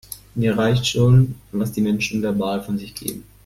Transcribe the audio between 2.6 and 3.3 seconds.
von sich geben.